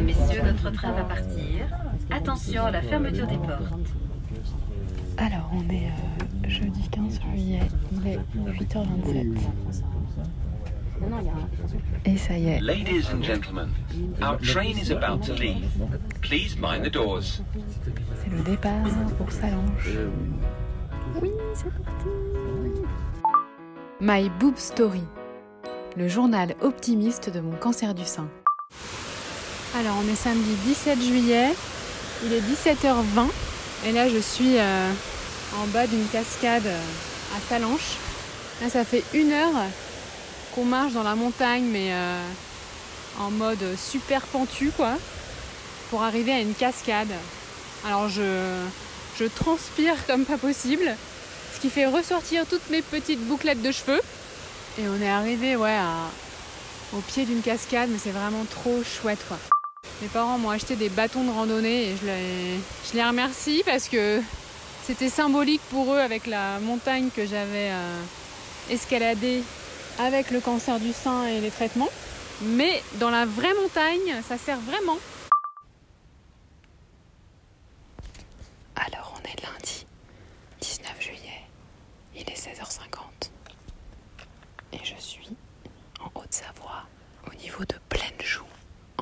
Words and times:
Mesdames, 0.00 0.06
Messieurs, 0.06 0.42
notre 0.42 0.70
train 0.70 0.92
va 0.92 1.04
partir. 1.04 1.68
Attention 2.10 2.64
à 2.64 2.72
la 2.72 2.82
fermeture 2.82 3.28
des 3.28 3.36
portes. 3.36 3.62
Alors, 5.18 5.48
on 5.52 5.72
est 5.72 5.86
euh, 5.86 6.48
jeudi 6.48 6.88
15 6.90 7.20
juillet, 7.20 7.60
il 7.92 8.08
est 8.08 8.18
8h27. 8.60 9.36
Et 12.06 12.16
ça 12.16 12.36
y 12.36 12.48
est, 12.48 12.60
Ladies 12.60 13.06
and 13.14 13.22
gentlemen, 13.22 13.68
our 14.20 14.36
train 14.38 14.76
is 14.76 14.90
about 14.90 15.24
to 15.24 15.32
leave. 15.32 15.70
Please 16.22 16.56
mind 16.58 16.84
the 16.84 16.90
doors. 16.92 17.40
c'est 18.16 18.30
le 18.30 18.42
départ 18.42 18.82
pour 19.16 19.30
Salange. 19.30 19.98
Oui, 21.22 21.30
c'est 21.54 21.70
parti 21.70 22.08
My 24.00 24.28
Boob 24.40 24.56
Story, 24.56 25.04
le 25.96 26.08
journal 26.08 26.56
optimiste 26.62 27.30
de 27.32 27.38
mon 27.38 27.54
cancer 27.56 27.94
du 27.94 28.04
sein. 28.04 28.28
Alors, 29.76 29.96
on 29.98 30.12
est 30.12 30.14
samedi 30.14 30.54
17 30.66 31.02
juillet, 31.02 31.48
il 32.24 32.32
est 32.32 32.40
17h20 32.40 33.26
et 33.84 33.90
là 33.90 34.08
je 34.08 34.18
suis 34.18 34.56
euh, 34.56 34.90
en 35.60 35.66
bas 35.66 35.88
d'une 35.88 36.06
cascade 36.06 36.66
euh, 36.66 36.80
à 37.36 37.40
Salanches. 37.48 37.96
Là, 38.62 38.70
ça 38.70 38.84
fait 38.84 39.02
une 39.14 39.32
heure 39.32 39.50
qu'on 40.54 40.64
marche 40.64 40.92
dans 40.92 41.02
la 41.02 41.16
montagne, 41.16 41.64
mais 41.64 41.92
euh, 41.92 42.22
en 43.18 43.32
mode 43.32 43.64
super 43.76 44.22
pentu, 44.22 44.70
quoi, 44.76 44.92
pour 45.90 46.04
arriver 46.04 46.30
à 46.30 46.38
une 46.38 46.54
cascade. 46.54 47.10
Alors, 47.84 48.08
je, 48.08 49.26
transpire 49.34 50.06
comme 50.06 50.24
pas 50.24 50.38
possible, 50.38 50.94
ce 51.52 51.60
qui 51.60 51.68
fait 51.68 51.86
ressortir 51.86 52.46
toutes 52.46 52.70
mes 52.70 52.82
petites 52.82 53.26
bouclettes 53.26 53.62
de 53.62 53.72
cheveux. 53.72 54.00
Et 54.78 54.82
on 54.86 55.02
est 55.02 55.10
arrivé, 55.10 55.56
ouais, 55.56 55.78
au 56.96 57.00
pied 57.00 57.24
d'une 57.24 57.42
cascade, 57.42 57.90
mais 57.90 57.98
c'est 57.98 58.12
vraiment 58.12 58.44
trop 58.48 58.80
chouette, 58.84 59.24
quoi. 59.26 59.38
Mes 60.02 60.08
parents 60.08 60.38
m'ont 60.38 60.50
acheté 60.50 60.76
des 60.76 60.88
bâtons 60.88 61.24
de 61.24 61.30
randonnée 61.30 61.90
et 61.90 61.96
je 61.96 62.96
les, 62.96 63.04
remercie 63.04 63.62
parce 63.64 63.88
que 63.88 64.20
c'était 64.84 65.08
symbolique 65.08 65.62
pour 65.70 65.94
eux 65.94 65.98
avec 65.98 66.26
la 66.26 66.58
montagne 66.60 67.08
que 67.14 67.26
j'avais 67.26 67.70
euh, 67.70 68.02
escaladée 68.70 69.42
avec 69.98 70.30
le 70.30 70.40
cancer 70.40 70.80
du 70.80 70.92
sein 70.92 71.26
et 71.26 71.40
les 71.40 71.50
traitements. 71.50 71.88
Mais 72.42 72.82
dans 72.94 73.10
la 73.10 73.24
vraie 73.24 73.54
montagne, 73.54 74.20
ça 74.28 74.36
sert 74.36 74.58
vraiment. 74.60 74.98
Alors 78.76 79.14
on 79.16 79.28
est 79.28 79.42
lundi 79.42 79.86
19 80.60 81.00
juillet, 81.00 81.42
il 82.16 82.22
est 82.22 82.36
16h50 82.36 83.30
et 84.72 84.78
je 84.82 85.00
suis 85.00 85.28
en 86.00 86.10
Haute-Savoie 86.20 86.84
au 87.30 87.34
niveau 87.36 87.64
de 87.64 87.76
Plaine-Joux, 87.88 88.44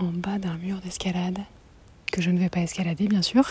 en 0.02 0.12
bas 0.12 0.38
d'un 0.38 0.56
mur 0.56 0.80
d'escalade 0.80 1.38
que 2.10 2.20
je 2.20 2.30
ne 2.30 2.38
vais 2.38 2.48
pas 2.48 2.60
escalader 2.60 3.06
bien 3.06 3.22
sûr. 3.22 3.48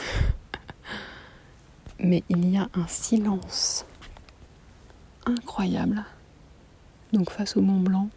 Mais 1.99 2.23
il 2.29 2.49
y 2.49 2.57
a 2.57 2.67
un 2.73 2.87
silence 2.87 3.85
incroyable. 5.25 6.03
Donc 7.13 7.29
face 7.29 7.55
au 7.57 7.61
Mont 7.61 7.79
Blanc, 7.79 8.09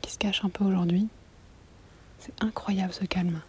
qui 0.00 0.12
se 0.12 0.18
cache 0.18 0.44
un 0.44 0.48
peu 0.48 0.64
aujourd'hui, 0.64 1.08
c'est 2.18 2.34
incroyable 2.42 2.92
ce 2.92 3.04
calme. 3.04 3.40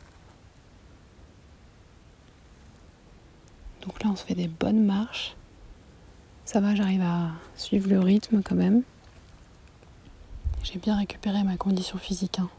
Donc 3.81 4.01
là, 4.01 4.09
on 4.11 4.15
se 4.15 4.23
fait 4.23 4.35
des 4.35 4.47
bonnes 4.47 4.85
marches. 4.85 5.35
Ça 6.45 6.61
va, 6.61 6.73
j'arrive 6.73 7.01
à 7.01 7.31
suivre 7.55 7.89
le 7.89 7.99
rythme 7.99 8.41
quand 8.41 8.55
même. 8.55 8.83
J'ai 10.63 10.79
bien 10.79 10.97
récupéré 10.97 11.43
ma 11.43 11.57
condition 11.57 11.97
physique. 11.97 12.39
hein. 12.39 12.49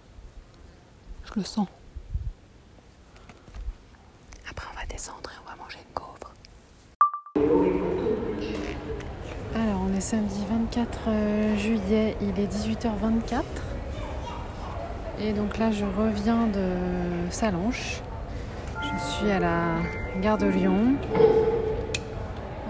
Le 1.36 1.42
sens. 1.42 1.66
Après, 4.48 4.68
on 4.72 4.78
va 4.78 4.86
descendre 4.86 5.30
et 5.30 5.38
on 5.44 5.50
va 5.50 5.56
manger 5.62 5.78
une 5.78 5.94
gaufre. 5.94 6.32
Alors, 9.56 9.80
on 9.88 9.92
est 9.96 10.00
samedi 10.00 10.44
24 10.48 10.98
euh, 11.08 11.56
juillet, 11.56 12.16
il 12.20 12.38
est 12.38 12.46
18h24. 12.46 13.42
Et 15.20 15.32
donc 15.32 15.58
là, 15.58 15.70
je 15.72 15.84
reviens 15.84 16.46
de 16.46 16.68
Salanches. 17.30 18.00
Je 18.82 18.98
suis 19.12 19.30
à 19.30 19.40
la 19.40 19.76
gare 20.20 20.38
de 20.38 20.46
Lyon. 20.46 20.94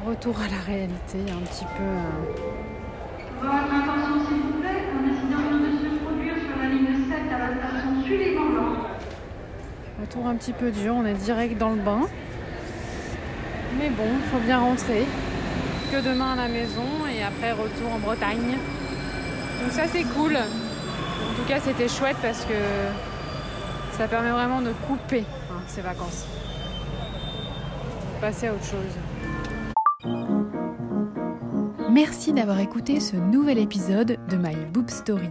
Retour 0.06 0.37
à 0.41 0.49
la 0.49 0.61
réalité, 0.65 1.19
un 1.31 1.44
petit 1.47 1.65
peu. 1.77 1.83
euh, 1.83 2.11
Votre 3.43 3.55
attention 3.55 4.27
s'il 4.28 4.43
vous 4.43 4.61
plaît, 4.61 4.84
un 4.94 5.05
incident 5.11 5.38
vient 5.49 5.59
de 5.59 5.77
se 5.78 5.99
produire 6.05 6.34
sur 6.37 6.56
la 6.62 6.69
ligne 6.69 7.09
7 7.11 7.33
à 7.33 7.38
la 7.38 7.49
station 7.56 8.03
Sully-Vendant. 8.05 8.77
Un 10.22 10.36
petit 10.36 10.52
peu 10.52 10.70
dur, 10.70 10.94
on 10.97 11.04
est 11.04 11.14
direct 11.14 11.58
dans 11.58 11.70
le 11.70 11.80
bain. 11.80 12.00
Mais 13.78 13.91
bon, 13.91 14.08
faut 14.32 14.38
bien 14.38 14.58
rentrer. 14.58 15.04
Que 15.92 16.00
demain 16.00 16.32
à 16.32 16.36
la 16.36 16.48
maison 16.48 16.82
et 17.12 17.22
après 17.22 17.52
retour 17.52 17.92
en 17.92 17.98
Bretagne. 17.98 18.56
Donc 19.62 19.72
ça 19.72 19.82
c'est 19.86 20.04
cool. 20.04 20.36
En 20.36 21.34
tout 21.36 21.47
cas 21.47 21.60
c'était 21.60 21.88
chouette 21.88 22.16
parce 22.22 22.44
que 22.47 22.54
ça 23.98 24.08
permet 24.08 24.30
vraiment 24.30 24.60
de 24.60 24.70
couper 24.88 25.25
hein, 25.50 25.60
ces 25.66 25.82
vacances. 25.82 26.26
Passer 28.20 28.48
à 28.48 28.54
autre 28.54 28.64
chose. 28.64 28.96
Merci 31.91 32.32
d'avoir 32.32 32.60
écouté 32.60 32.98
ce 32.98 33.16
nouvel 33.16 33.58
épisode 33.58 34.16
de 34.28 34.36
My 34.36 34.56
Boob 34.72 34.88
Story. 34.91 35.31